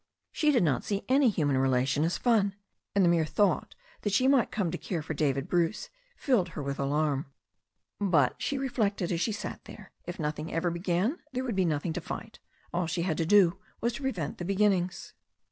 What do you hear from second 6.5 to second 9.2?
her with alarm. But, she reflected